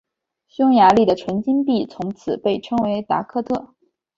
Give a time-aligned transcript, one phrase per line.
[0.47, 3.75] 匈牙利的纯金币从此被称为达克特。